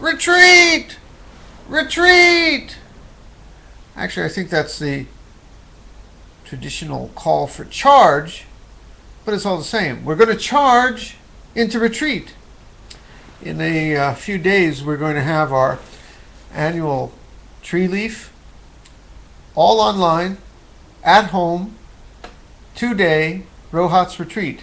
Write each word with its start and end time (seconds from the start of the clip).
Retreat! 0.00 0.98
Retreat! 1.68 2.78
Actually, 3.96 4.26
I 4.26 4.28
think 4.28 4.50
that's 4.50 4.78
the 4.78 5.06
traditional 6.44 7.08
call 7.14 7.46
for 7.46 7.64
charge, 7.64 8.44
but 9.24 9.34
it's 9.34 9.46
all 9.46 9.58
the 9.58 9.64
same. 9.64 10.04
We're 10.04 10.16
going 10.16 10.30
to 10.30 10.36
charge 10.36 11.16
into 11.54 11.78
retreat. 11.78 12.34
In 13.42 13.60
a 13.60 13.96
uh, 13.96 14.14
few 14.14 14.38
days, 14.38 14.82
we're 14.82 14.96
going 14.96 15.14
to 15.14 15.22
have 15.22 15.52
our 15.52 15.78
annual 16.52 17.12
Treeleaf 17.62 18.30
all 19.54 19.80
online, 19.80 20.38
at 21.04 21.26
home, 21.26 21.76
two 22.74 22.94
day 22.94 23.42
Rohatsu 23.70 24.20
retreat. 24.20 24.62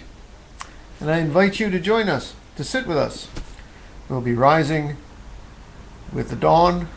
And 1.00 1.10
I 1.10 1.18
invite 1.18 1.60
you 1.60 1.70
to 1.70 1.78
join 1.78 2.08
us, 2.08 2.34
to 2.56 2.64
sit 2.64 2.86
with 2.86 2.96
us. 2.96 3.28
We'll 4.08 4.20
be 4.20 4.34
rising 4.34 4.96
with 6.12 6.28
the 6.28 6.36
dawn, 6.36 6.88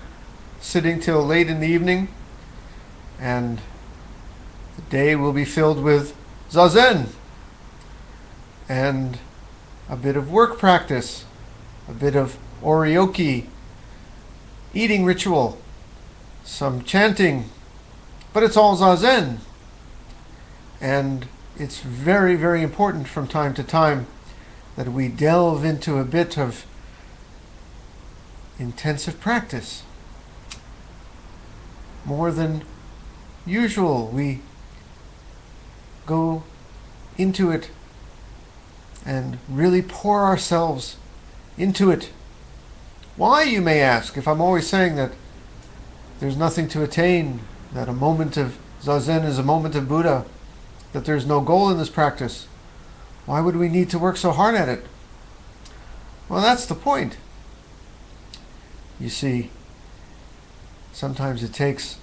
sitting 0.59 0.99
till 0.99 1.25
late 1.25 1.47
in 1.47 1.59
the 1.59 1.67
evening, 1.67 2.09
and 3.19 3.59
the 4.75 4.81
day 4.83 5.15
will 5.15 5.31
be 5.31 5.45
filled 5.45 5.81
with 5.81 6.15
zazen 6.49 7.07
and 8.67 9.19
a 9.89 9.95
bit 9.95 10.17
of 10.17 10.31
work 10.31 10.57
practice, 10.57 11.25
a 11.87 11.93
bit 11.93 12.15
of 12.15 12.37
oryoki, 12.61 13.45
eating 14.73 15.05
ritual, 15.05 15.59
some 16.43 16.83
chanting, 16.83 17.49
but 18.35 18.43
it's 18.43 18.57
all 18.57 18.77
zazen. 18.77 19.37
And 20.81 21.25
it's 21.57 21.79
very, 21.79 22.35
very 22.35 22.61
important 22.63 23.07
from 23.07 23.29
time 23.29 23.53
to 23.53 23.63
time 23.63 24.07
that 24.75 24.89
we 24.89 25.07
delve 25.07 25.63
into 25.63 25.99
a 25.99 26.03
bit 26.03 26.37
of 26.37 26.65
intensive 28.59 29.21
practice. 29.21 29.83
More 32.03 32.29
than 32.29 32.65
usual, 33.45 34.07
we 34.09 34.41
go 36.05 36.43
into 37.17 37.51
it 37.51 37.71
and 39.05 39.37
really 39.47 39.81
pour 39.81 40.25
ourselves 40.25 40.97
into 41.57 41.89
it. 41.89 42.11
Why, 43.15 43.43
you 43.43 43.61
may 43.61 43.79
ask, 43.79 44.17
if 44.17 44.27
I'm 44.27 44.41
always 44.41 44.67
saying 44.67 44.97
that 44.97 45.13
there's 46.19 46.35
nothing 46.35 46.67
to 46.67 46.83
attain, 46.83 47.39
that 47.75 47.89
a 47.89 47.93
moment 47.93 48.37
of 48.37 48.57
zazen 48.81 49.25
is 49.25 49.37
a 49.37 49.43
moment 49.43 49.75
of 49.75 49.89
Buddha, 49.89 50.25
that 50.93 51.03
there's 51.03 51.25
no 51.25 51.41
goal 51.41 51.69
in 51.69 51.77
this 51.77 51.89
practice. 51.89 52.47
Why 53.25 53.41
would 53.41 53.57
we 53.57 53.67
need 53.67 53.89
to 53.89 53.99
work 53.99 54.15
so 54.15 54.31
hard 54.31 54.55
at 54.55 54.69
it? 54.69 54.85
Well, 56.29 56.41
that's 56.41 56.65
the 56.65 56.73
point. 56.73 57.17
You 58.97 59.09
see, 59.09 59.49
sometimes 60.93 61.43
it 61.43 61.51
takes 61.51 61.97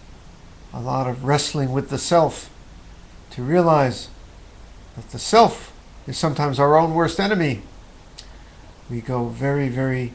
a 0.75 0.81
lot 0.81 1.09
of 1.09 1.25
wrestling 1.25 1.73
with 1.73 1.89
the 1.89 1.99
self 1.99 2.51
to 3.31 3.43
realize 3.43 4.11
that 4.95 5.09
the 5.09 5.19
self 5.19 5.73
is 6.07 6.19
sometimes 6.19 6.59
our 6.59 6.77
own 6.77 6.93
worst 6.93 7.19
enemy. 7.19 7.63
We 8.91 9.01
go 9.01 9.29
very, 9.29 9.71
very 9.71 10.13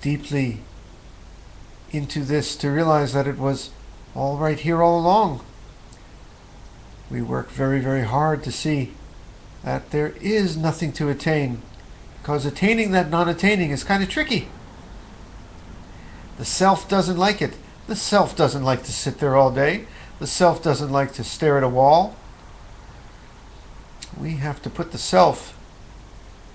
deeply 0.00 0.60
into 1.94 2.24
this 2.24 2.56
to 2.56 2.70
realize 2.70 3.12
that 3.12 3.26
it 3.26 3.38
was 3.38 3.70
all 4.14 4.36
right 4.36 4.58
here 4.58 4.82
all 4.82 4.98
along. 4.98 5.44
We 7.10 7.22
work 7.22 7.50
very, 7.50 7.80
very 7.80 8.02
hard 8.02 8.42
to 8.44 8.52
see 8.52 8.92
that 9.62 9.90
there 9.90 10.14
is 10.20 10.56
nothing 10.56 10.92
to 10.92 11.08
attain 11.08 11.62
because 12.20 12.44
attaining 12.44 12.90
that 12.92 13.10
non 13.10 13.28
attaining 13.28 13.70
is 13.70 13.84
kind 13.84 14.02
of 14.02 14.08
tricky. 14.08 14.48
The 16.36 16.44
self 16.44 16.88
doesn't 16.88 17.18
like 17.18 17.40
it. 17.40 17.54
The 17.86 17.96
self 17.96 18.36
doesn't 18.36 18.64
like 18.64 18.82
to 18.84 18.92
sit 18.92 19.18
there 19.18 19.36
all 19.36 19.50
day. 19.50 19.86
The 20.18 20.26
self 20.26 20.62
doesn't 20.62 20.90
like 20.90 21.12
to 21.14 21.24
stare 21.24 21.58
at 21.58 21.62
a 21.62 21.68
wall. 21.68 22.16
We 24.18 24.36
have 24.36 24.62
to 24.62 24.70
put 24.70 24.92
the 24.92 24.98
self 24.98 25.58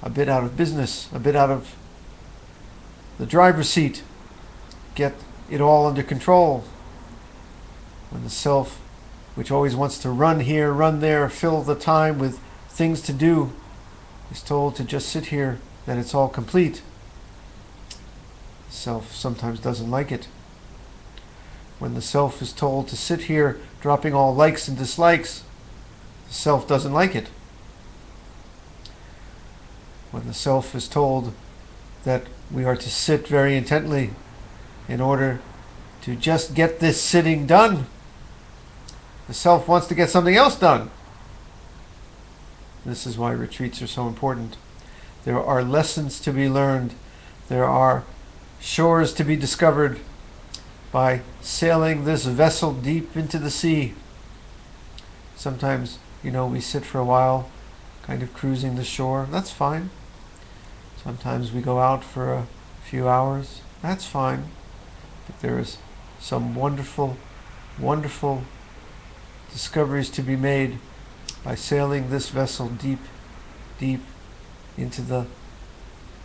a 0.01 0.09
bit 0.09 0.29
out 0.29 0.43
of 0.43 0.57
business, 0.57 1.09
a 1.13 1.19
bit 1.19 1.35
out 1.35 1.49
of 1.49 1.75
the 3.17 3.25
driver's 3.25 3.69
seat, 3.69 4.01
get 4.95 5.13
it 5.49 5.61
all 5.61 5.87
under 5.87 6.03
control. 6.03 6.63
When 8.09 8.23
the 8.23 8.29
self, 8.29 8.79
which 9.35 9.51
always 9.51 9.75
wants 9.75 9.97
to 9.99 10.09
run 10.09 10.41
here, 10.41 10.71
run 10.71 10.99
there, 10.99 11.29
fill 11.29 11.61
the 11.61 11.75
time 11.75 12.19
with 12.19 12.39
things 12.69 13.01
to 13.01 13.13
do, 13.13 13.51
is 14.31 14.41
told 14.41 14.75
to 14.75 14.83
just 14.83 15.09
sit 15.09 15.27
here, 15.27 15.59
that 15.85 15.97
it's 15.97 16.13
all 16.13 16.29
complete. 16.29 16.81
Self 18.69 19.15
sometimes 19.15 19.59
doesn't 19.59 19.89
like 19.89 20.11
it. 20.11 20.27
When 21.79 21.95
the 21.95 22.01
self 22.01 22.41
is 22.41 22.53
told 22.53 22.87
to 22.89 22.97
sit 22.97 23.21
here, 23.21 23.59
dropping 23.81 24.13
all 24.13 24.35
likes 24.35 24.67
and 24.67 24.77
dislikes, 24.77 25.43
the 26.27 26.33
self 26.33 26.67
doesn't 26.67 26.93
like 26.93 27.15
it. 27.15 27.29
When 30.11 30.27
the 30.27 30.33
self 30.33 30.75
is 30.75 30.87
told 30.87 31.33
that 32.03 32.23
we 32.51 32.65
are 32.65 32.75
to 32.75 32.89
sit 32.89 33.27
very 33.27 33.55
intently 33.55 34.11
in 34.89 34.99
order 34.99 35.39
to 36.01 36.15
just 36.15 36.55
get 36.55 36.79
this 36.79 36.99
sitting 36.99 37.45
done. 37.45 37.85
The 39.27 39.33
self 39.33 39.67
wants 39.67 39.87
to 39.87 39.95
get 39.95 40.09
something 40.09 40.35
else 40.35 40.57
done. 40.57 40.89
This 42.85 43.05
is 43.05 43.17
why 43.17 43.31
retreats 43.31 43.81
are 43.81 43.87
so 43.87 44.07
important. 44.07 44.57
There 45.23 45.41
are 45.41 45.61
lessons 45.61 46.19
to 46.21 46.33
be 46.33 46.49
learned. 46.49 46.95
There 47.47 47.65
are 47.65 48.03
shores 48.59 49.13
to 49.13 49.23
be 49.23 49.35
discovered 49.35 49.99
by 50.91 51.21
sailing 51.41 52.05
this 52.05 52.25
vessel 52.25 52.73
deep 52.73 53.15
into 53.15 53.37
the 53.37 53.51
sea. 53.51 53.93
Sometimes, 55.35 55.99
you 56.23 56.31
know, 56.31 56.47
we 56.47 56.59
sit 56.59 56.83
for 56.83 56.97
a 56.97 57.05
while, 57.05 57.49
kind 58.01 58.23
of 58.23 58.33
cruising 58.33 58.75
the 58.75 58.83
shore. 58.83 59.27
That's 59.29 59.51
fine. 59.51 59.91
Sometimes 61.03 61.51
we 61.51 61.61
go 61.61 61.79
out 61.79 62.03
for 62.03 62.33
a 62.33 62.47
few 62.83 63.07
hours. 63.07 63.61
That's 63.81 64.05
fine. 64.05 64.45
But 65.29 65.41
there 65.41 65.59
is 65.59 65.77
some 66.19 66.55
wonderful, 66.55 67.15
wonderful 67.79 68.43
discoveries 69.51 70.09
to 70.09 70.23
be 70.23 70.35
made 70.35 70.79
by 71.43 71.53
sailing 71.53 72.09
this 72.09 72.29
vessel 72.29 72.67
deep, 72.69 72.99
deep 73.77 74.01
into 74.75 75.03
the 75.03 75.27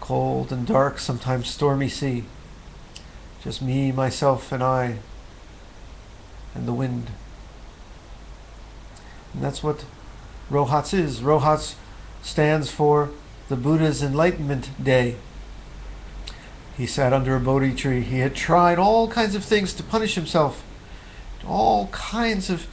cold 0.01 0.51
and 0.51 0.67
dark, 0.67 0.99
sometimes 0.99 1.49
stormy 1.49 1.91
sea. 1.91 2.25
Just 3.43 3.61
me, 3.61 3.93
myself, 3.93 4.51
and 4.53 4.63
I, 4.63 5.01
and 6.55 6.67
the 6.67 6.73
wind. 6.73 7.11
And 9.35 9.43
that's 9.43 9.63
what 9.63 9.85
Rohatsu 10.51 10.95
is. 10.95 11.21
Rohatsu 11.21 11.75
stands 12.23 12.71
for 12.71 13.11
the 13.51 13.57
Buddha's 13.57 14.03
Enlightenment 14.03 14.71
Day. 14.83 15.17
He 16.77 16.87
sat 16.87 17.13
under 17.13 17.37
a 17.37 17.41
Bodhi 17.41 17.75
tree. 17.75 18.01
He 18.01 18.19
had 18.19 18.35
tried 18.35 18.79
all 18.79 19.09
kinds 19.09 19.35
of 19.35 19.45
things 19.45 19.73
to 19.75 19.83
punish 19.83 20.15
himself, 20.15 20.65
all 21.47 21.87
kinds 21.89 22.51
of 22.51 22.67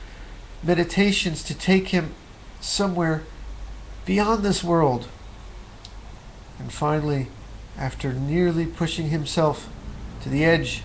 meditations 0.63 1.44
to 1.44 1.53
take 1.53 1.89
him 1.89 2.13
somewhere 2.59 3.23
beyond 4.06 4.44
this 4.44 4.63
world. 4.63 5.07
And 6.57 6.72
finally, 6.72 7.28
after 7.78 8.13
nearly 8.13 8.66
pushing 8.66 9.09
himself 9.09 9.69
to 10.23 10.29
the 10.29 10.45
edge, 10.45 10.83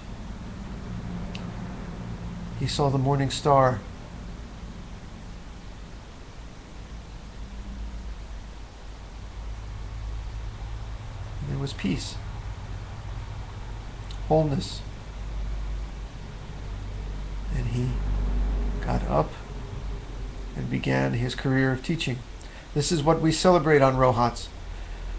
he 2.59 2.67
saw 2.67 2.91
the 2.91 2.99
morning 2.99 3.31
star 3.31 3.81
There 11.49 11.59
was 11.59 11.73
peace, 11.73 12.17
wholeness. 14.29 14.81
And 17.55 17.67
he 17.67 17.89
got 18.81 19.03
up 19.09 19.33
and 20.57 20.71
began 20.71 21.15
his 21.15 21.35
career 21.35 21.73
of 21.73 21.83
teaching. 21.83 22.19
This 22.75 22.93
is 22.93 23.03
what 23.03 23.21
we 23.21 23.33
celebrate 23.33 23.83
on 23.83 23.97
Rohatsu. 23.97 24.49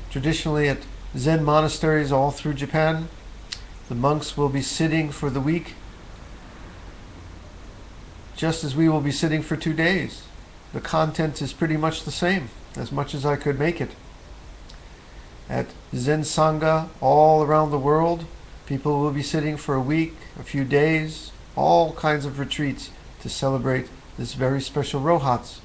Traditionally, 0.09 0.69
at 0.69 0.80
Zen 1.15 1.44
monasteries 1.44 2.12
all 2.12 2.31
through 2.31 2.54
Japan, 2.54 3.09
the 3.89 3.95
monks 3.95 4.38
will 4.38 4.50
be 4.50 4.62
sitting 4.62 5.12
for 5.12 5.30
the 5.30 5.42
week 5.42 5.74
just 8.38 8.63
as 8.63 8.75
we 8.75 8.88
will 8.88 9.01
be 9.01 9.12
sitting 9.12 9.42
for 9.42 9.57
two 9.57 9.74
days. 9.74 10.24
The 10.71 10.80
content 10.80 11.42
is 11.42 11.53
pretty 11.53 11.75
much 11.75 12.03
the 12.03 12.12
same, 12.12 12.50
as 12.75 12.92
much 12.92 13.15
as 13.15 13.25
I 13.25 13.36
could 13.36 13.57
make 13.60 13.81
it 13.81 13.92
at 15.50 15.68
Zen 15.95 16.21
Sangha 16.21 16.89
all 17.01 17.42
around 17.42 17.71
the 17.71 17.80
world. 17.80 18.25
People 18.67 18.99
will 18.99 19.11
be 19.11 19.23
sitting 19.23 19.55
for 19.55 19.75
a 19.75 19.81
week, 19.81 20.13
a 20.37 20.43
few 20.43 20.65
days, 20.65 21.31
all 21.55 21.93
kinds 21.93 22.25
of 22.25 22.37
retreats 22.37 22.91
to 23.21 23.29
celebrate 23.29 23.87
this 24.17 24.33
very 24.33 24.61
special 24.61 25.01
Rohatsu. 25.01 25.59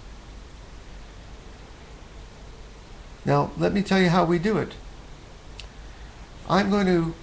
Now, 3.25 3.51
let 3.59 3.73
me 3.73 3.83
tell 3.83 4.01
you 4.01 4.09
how 4.09 4.25
we 4.25 4.39
do 4.39 4.57
it. 4.57 4.75
I'm 6.49 6.71
going 6.71 6.87
to 6.87 7.15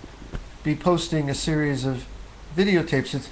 be 0.63 0.75
posting 0.75 1.29
a 1.29 1.33
series 1.33 1.85
of 1.85 2.05
videotapes. 2.55 3.15
It's, 3.15 3.29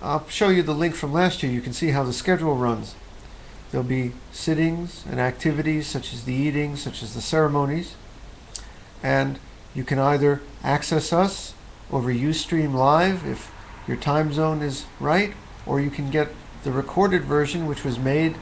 I'll 0.00 0.26
show 0.28 0.48
you 0.48 0.62
the 0.62 0.74
link 0.74 0.94
from 0.94 1.12
last 1.12 1.42
year. 1.42 1.52
You 1.52 1.60
can 1.60 1.74
see 1.74 1.90
how 1.90 2.02
the 2.02 2.12
schedule 2.14 2.56
runs. 2.56 2.94
There'll 3.70 3.86
be 3.86 4.12
sittings 4.32 5.04
and 5.10 5.20
activities 5.20 5.86
such 5.86 6.14
as 6.14 6.24
the 6.24 6.32
eating, 6.32 6.76
such 6.76 7.02
as 7.02 7.14
the 7.14 7.20
ceremonies. 7.20 7.94
And 9.02 9.38
you 9.74 9.84
can 9.84 9.98
either 9.98 10.40
access 10.62 11.12
us 11.12 11.54
over 11.90 12.12
Ustream 12.12 12.74
Live 12.74 13.26
if 13.26 13.52
your 13.86 13.96
time 13.96 14.32
zone 14.32 14.62
is 14.62 14.86
right, 14.98 15.34
or 15.66 15.80
you 15.80 15.90
can 15.90 16.10
get 16.10 16.28
the 16.62 16.72
recorded 16.72 17.24
version 17.24 17.66
which 17.66 17.84
was 17.84 17.98
made 17.98 18.36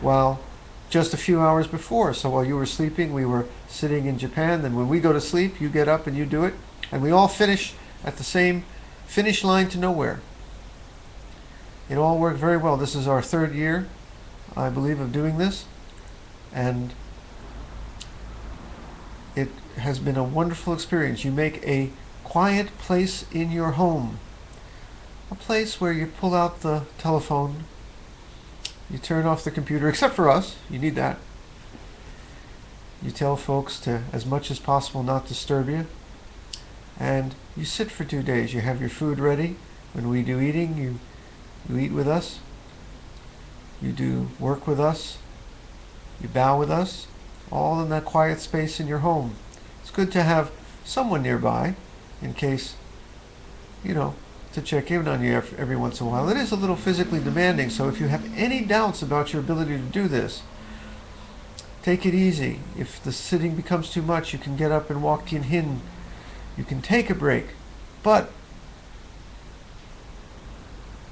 while 0.00 0.40
just 0.88 1.14
a 1.14 1.16
few 1.16 1.40
hours 1.40 1.66
before. 1.66 2.12
So 2.12 2.30
while 2.30 2.44
you 2.44 2.56
were 2.56 2.66
sleeping, 2.66 3.12
we 3.12 3.24
were 3.24 3.46
sitting 3.68 4.06
in 4.06 4.18
Japan. 4.18 4.62
Then 4.62 4.74
when 4.74 4.88
we 4.88 4.98
go 5.00 5.12
to 5.12 5.20
sleep, 5.20 5.60
you 5.60 5.68
get 5.68 5.88
up 5.88 6.06
and 6.06 6.16
you 6.16 6.26
do 6.26 6.44
it. 6.44 6.54
And 6.90 7.00
we 7.00 7.12
all 7.12 7.28
finish 7.28 7.74
at 8.04 8.16
the 8.16 8.24
same 8.24 8.64
finish 9.06 9.44
line 9.44 9.68
to 9.68 9.78
nowhere. 9.78 10.20
It 11.88 11.96
all 11.96 12.18
worked 12.18 12.38
very 12.38 12.56
well. 12.56 12.76
This 12.76 12.94
is 12.94 13.06
our 13.06 13.22
third 13.22 13.54
year, 13.54 13.88
I 14.56 14.68
believe, 14.68 15.00
of 15.00 15.12
doing 15.12 15.38
this. 15.38 15.64
And 16.52 16.92
it 19.36 19.48
has 19.76 20.00
been 20.00 20.16
a 20.16 20.24
wonderful 20.24 20.72
experience. 20.72 21.24
You 21.24 21.30
make 21.30 21.64
a 21.66 21.90
quiet 22.30 22.78
place 22.78 23.26
in 23.32 23.50
your 23.50 23.72
home. 23.72 24.18
A 25.32 25.34
place 25.34 25.80
where 25.80 25.92
you 25.92 26.06
pull 26.06 26.32
out 26.32 26.60
the 26.60 26.84
telephone 26.96 27.64
you 28.90 28.98
turn 28.98 29.26
off 29.26 29.44
the 29.44 29.50
computer, 29.50 29.88
except 29.90 30.14
for 30.14 30.28
us. 30.28 30.56
You 30.68 30.78
need 30.78 30.94
that. 30.96 31.18
You 33.02 33.10
tell 33.10 33.36
folks 33.36 33.80
to, 33.80 34.02
as 34.12 34.26
much 34.26 34.50
as 34.50 34.58
possible, 34.58 35.02
not 35.02 35.26
disturb 35.26 35.68
you. 35.68 35.86
And 36.98 37.34
you 37.56 37.64
sit 37.64 37.90
for 37.90 38.04
two 38.04 38.22
days. 38.22 38.52
You 38.52 38.60
have 38.60 38.80
your 38.80 38.90
food 38.90 39.18
ready. 39.18 39.56
When 39.92 40.08
we 40.08 40.22
do 40.22 40.38
eating, 40.40 40.76
you, 40.76 40.98
you 41.68 41.78
eat 41.80 41.92
with 41.92 42.06
us. 42.06 42.40
You 43.80 43.92
do 43.92 44.28
work 44.38 44.66
with 44.66 44.78
us. 44.78 45.18
You 46.20 46.28
bow 46.28 46.58
with 46.58 46.70
us. 46.70 47.06
All 47.50 47.80
in 47.82 47.88
that 47.88 48.04
quiet 48.04 48.38
space 48.38 48.78
in 48.78 48.86
your 48.86 48.98
home. 48.98 49.34
It's 49.80 49.90
good 49.90 50.12
to 50.12 50.22
have 50.22 50.50
someone 50.84 51.22
nearby 51.22 51.74
in 52.22 52.34
case, 52.34 52.74
you 53.84 53.94
know, 53.94 54.14
to 54.52 54.60
check 54.60 54.90
in 54.90 55.06
on 55.06 55.22
you 55.22 55.32
every 55.32 55.76
once 55.76 56.00
in 56.00 56.06
a 56.06 56.10
while. 56.10 56.28
It 56.28 56.36
is 56.36 56.50
a 56.50 56.56
little 56.56 56.76
physically 56.76 57.20
demanding, 57.20 57.70
so 57.70 57.88
if 57.88 58.00
you 58.00 58.08
have 58.08 58.26
any 58.36 58.64
doubts 58.64 59.02
about 59.02 59.32
your 59.32 59.40
ability 59.40 59.76
to 59.76 59.82
do 59.84 60.08
this, 60.08 60.42
take 61.82 62.04
it 62.04 62.14
easy. 62.14 62.60
If 62.76 63.02
the 63.02 63.12
sitting 63.12 63.54
becomes 63.54 63.90
too 63.90 64.02
much, 64.02 64.32
you 64.32 64.38
can 64.38 64.56
get 64.56 64.72
up 64.72 64.90
and 64.90 65.02
walk 65.02 65.32
in 65.32 65.44
hin. 65.44 65.80
You 66.56 66.64
can 66.64 66.82
take 66.82 67.10
a 67.10 67.14
break. 67.14 67.46
But 68.02 68.32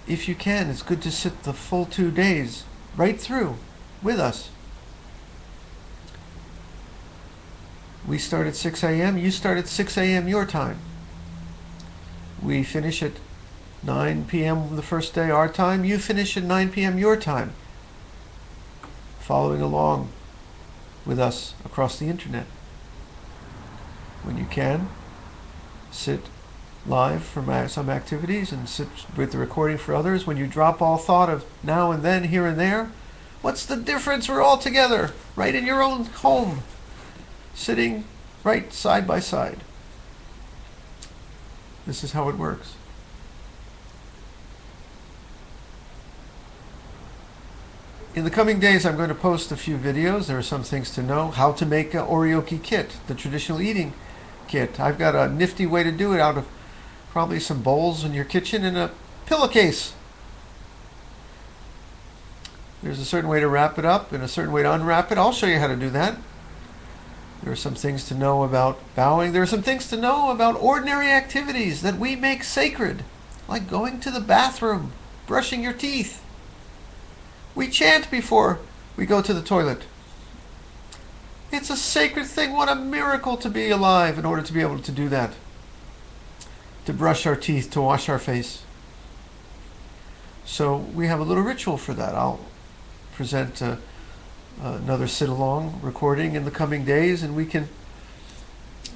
if 0.06 0.28
you 0.28 0.34
can, 0.34 0.68
it's 0.68 0.82
good 0.82 1.02
to 1.02 1.10
sit 1.10 1.44
the 1.44 1.52
full 1.52 1.86
two 1.86 2.10
days 2.10 2.64
right 2.96 3.20
through 3.20 3.56
with 4.02 4.18
us. 4.18 4.50
We 8.06 8.18
start 8.18 8.46
at 8.46 8.56
6 8.56 8.82
a.m., 8.82 9.18
you 9.18 9.30
start 9.30 9.58
at 9.58 9.68
6 9.68 9.98
a.m. 9.98 10.28
your 10.28 10.46
time. 10.46 10.78
We 12.42 12.62
finish 12.62 13.02
at 13.02 13.12
9 13.82 14.24
p.m. 14.26 14.76
the 14.76 14.82
first 14.82 15.14
day 15.14 15.30
our 15.30 15.48
time, 15.48 15.84
you 15.84 15.98
finish 15.98 16.36
at 16.36 16.42
9 16.42 16.70
p.m. 16.70 16.98
your 16.98 17.16
time, 17.16 17.52
following 19.20 19.60
along 19.60 20.10
with 21.04 21.18
us 21.18 21.54
across 21.64 21.98
the 21.98 22.06
internet. 22.06 22.46
When 24.22 24.36
you 24.36 24.46
can, 24.46 24.88
sit 25.90 26.20
live 26.86 27.22
for 27.22 27.68
some 27.68 27.90
activities 27.90 28.52
and 28.52 28.68
sit 28.68 28.88
with 29.16 29.32
the 29.32 29.38
recording 29.38 29.78
for 29.78 29.94
others. 29.94 30.26
When 30.26 30.36
you 30.36 30.46
drop 30.46 30.80
all 30.80 30.96
thought 30.96 31.28
of 31.28 31.44
now 31.62 31.90
and 31.90 32.02
then, 32.02 32.24
here 32.24 32.46
and 32.46 32.58
there, 32.58 32.90
what's 33.42 33.66
the 33.66 33.76
difference? 33.76 34.28
We're 34.28 34.42
all 34.42 34.58
together, 34.58 35.12
right 35.36 35.54
in 35.54 35.66
your 35.66 35.82
own 35.82 36.04
home, 36.06 36.62
sitting 37.54 38.04
right 38.44 38.72
side 38.72 39.06
by 39.06 39.20
side. 39.20 39.58
This 41.88 42.04
is 42.04 42.12
how 42.12 42.28
it 42.28 42.36
works. 42.36 42.74
In 48.14 48.24
the 48.24 48.30
coming 48.30 48.60
days, 48.60 48.84
I'm 48.84 48.98
going 48.98 49.08
to 49.08 49.14
post 49.14 49.50
a 49.50 49.56
few 49.56 49.78
videos. 49.78 50.26
There 50.26 50.36
are 50.36 50.42
some 50.42 50.62
things 50.62 50.90
to 50.96 51.02
know. 51.02 51.30
How 51.30 51.52
to 51.52 51.64
make 51.64 51.94
a 51.94 52.02
oryoki 52.02 52.62
kit, 52.62 52.98
the 53.06 53.14
traditional 53.14 53.62
eating 53.62 53.94
kit. 54.48 54.78
I've 54.78 54.98
got 54.98 55.14
a 55.14 55.32
nifty 55.32 55.64
way 55.64 55.82
to 55.82 55.90
do 55.90 56.12
it 56.12 56.20
out 56.20 56.36
of 56.36 56.46
probably 57.10 57.40
some 57.40 57.62
bowls 57.62 58.04
in 58.04 58.12
your 58.12 58.26
kitchen 58.26 58.66
and 58.66 58.76
a 58.76 58.90
pillowcase. 59.24 59.94
There's 62.82 63.00
a 63.00 63.06
certain 63.06 63.30
way 63.30 63.40
to 63.40 63.48
wrap 63.48 63.78
it 63.78 63.86
up 63.86 64.12
and 64.12 64.22
a 64.22 64.28
certain 64.28 64.52
way 64.52 64.62
to 64.62 64.70
unwrap 64.70 65.10
it. 65.10 65.16
I'll 65.16 65.32
show 65.32 65.46
you 65.46 65.58
how 65.58 65.68
to 65.68 65.76
do 65.76 65.88
that. 65.88 66.18
There 67.48 67.54
are 67.54 67.56
some 67.56 67.76
things 67.76 68.04
to 68.08 68.14
know 68.14 68.42
about 68.42 68.78
bowing. 68.94 69.32
There 69.32 69.40
are 69.40 69.46
some 69.46 69.62
things 69.62 69.88
to 69.88 69.96
know 69.96 70.30
about 70.30 70.60
ordinary 70.60 71.10
activities 71.10 71.80
that 71.80 71.98
we 71.98 72.14
make 72.14 72.44
sacred, 72.44 73.04
like 73.48 73.70
going 73.70 74.00
to 74.00 74.10
the 74.10 74.20
bathroom, 74.20 74.92
brushing 75.26 75.62
your 75.62 75.72
teeth. 75.72 76.22
We 77.54 77.68
chant 77.68 78.10
before 78.10 78.58
we 78.98 79.06
go 79.06 79.22
to 79.22 79.32
the 79.32 79.40
toilet. 79.40 79.84
It's 81.50 81.70
a 81.70 81.76
sacred 81.78 82.26
thing. 82.26 82.52
What 82.52 82.68
a 82.68 82.74
miracle 82.74 83.38
to 83.38 83.48
be 83.48 83.70
alive 83.70 84.18
in 84.18 84.26
order 84.26 84.42
to 84.42 84.52
be 84.52 84.60
able 84.60 84.80
to 84.80 84.92
do 84.92 85.08
that. 85.08 85.32
To 86.84 86.92
brush 86.92 87.24
our 87.24 87.34
teeth, 87.34 87.70
to 87.70 87.80
wash 87.80 88.10
our 88.10 88.18
face. 88.18 88.62
So 90.44 90.76
we 90.76 91.06
have 91.06 91.18
a 91.18 91.24
little 91.24 91.44
ritual 91.44 91.78
for 91.78 91.94
that. 91.94 92.14
I'll 92.14 92.40
present 93.14 93.62
uh, 93.62 93.76
another 94.60 95.06
sit-along 95.06 95.80
recording 95.82 96.34
in 96.34 96.44
the 96.44 96.50
coming 96.50 96.84
days, 96.84 97.22
and 97.22 97.36
we 97.36 97.46
can 97.46 97.68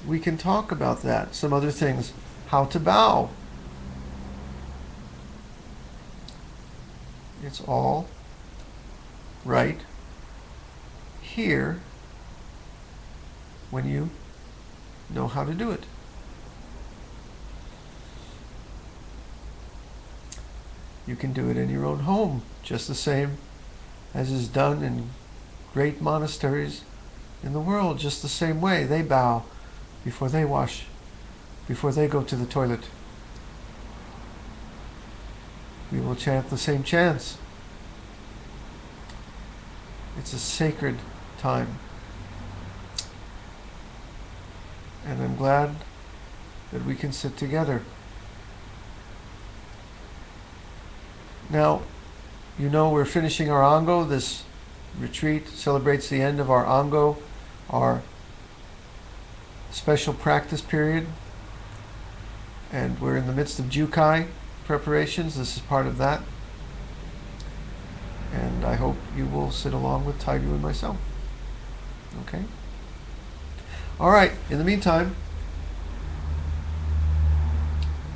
we 0.05 0.19
can 0.19 0.37
talk 0.37 0.71
about 0.71 1.01
that. 1.01 1.33
Some 1.33 1.53
other 1.53 1.71
things. 1.71 2.13
How 2.47 2.65
to 2.65 2.79
bow. 2.79 3.29
It's 7.43 7.61
all 7.61 8.07
right 9.43 9.79
here 11.21 11.79
when 13.71 13.87
you 13.87 14.09
know 15.09 15.27
how 15.27 15.43
to 15.43 15.53
do 15.53 15.71
it. 15.71 15.83
You 21.05 21.15
can 21.15 21.33
do 21.33 21.49
it 21.49 21.57
in 21.57 21.69
your 21.69 21.85
own 21.85 21.99
home, 21.99 22.43
just 22.61 22.87
the 22.87 22.95
same 22.95 23.37
as 24.13 24.31
is 24.31 24.47
done 24.47 24.83
in 24.83 25.09
great 25.73 26.01
monasteries 26.01 26.83
in 27.43 27.53
the 27.53 27.59
world, 27.59 27.99
just 27.99 28.21
the 28.21 28.29
same 28.29 28.61
way. 28.61 28.83
They 28.83 29.01
bow 29.01 29.43
before 30.03 30.29
they 30.29 30.45
wash, 30.45 30.85
before 31.67 31.91
they 31.91 32.07
go 32.07 32.23
to 32.23 32.35
the 32.35 32.45
toilet. 32.45 32.87
We 35.91 35.99
will 35.99 36.15
chant 36.15 36.49
the 36.49 36.57
same 36.57 36.83
chants. 36.83 37.37
It's 40.17 40.33
a 40.33 40.39
sacred 40.39 40.97
time. 41.37 41.79
And 45.05 45.21
I'm 45.21 45.35
glad 45.35 45.75
that 46.71 46.85
we 46.85 46.95
can 46.95 47.11
sit 47.11 47.35
together. 47.35 47.81
Now, 51.49 51.81
you 52.57 52.69
know 52.69 52.89
we're 52.89 53.05
finishing 53.05 53.49
our 53.49 53.63
Ango. 53.63 54.03
This 54.03 54.43
retreat 54.99 55.47
celebrates 55.47 56.09
the 56.09 56.21
end 56.21 56.39
of 56.39 56.49
our 56.49 56.65
Ango, 56.65 57.17
our 57.69 58.01
special 59.71 60.13
practice 60.13 60.61
period. 60.61 61.07
And 62.71 62.99
we're 62.99 63.17
in 63.17 63.27
the 63.27 63.33
midst 63.33 63.59
of 63.59 63.65
Jukai 63.65 64.27
preparations. 64.65 65.37
This 65.37 65.57
is 65.57 65.61
part 65.61 65.85
of 65.85 65.97
that 65.97 66.21
and 68.33 68.65
I 68.65 68.75
hope 68.75 68.97
you 69.15 69.25
will 69.25 69.51
sit 69.51 69.73
along 69.73 70.05
with 70.05 70.21
Taigu 70.21 70.45
and 70.45 70.61
myself. 70.61 70.97
Okay? 72.21 72.43
All 73.99 74.09
right, 74.09 74.31
in 74.49 74.57
the 74.57 74.63
meantime, 74.63 75.15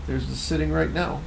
there's 0.08 0.28
the 0.28 0.36
sitting 0.36 0.72
right 0.72 0.92
now. 0.92 1.22